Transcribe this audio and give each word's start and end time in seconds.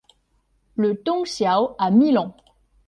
Le 0.81 0.89
dongxiao 1.05 1.63
a 1.77 1.87
mille 1.99 2.17
ans. 2.17 2.35